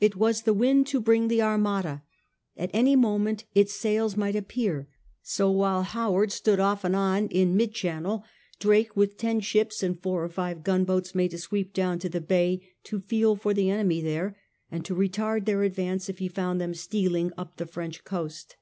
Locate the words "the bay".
12.08-12.62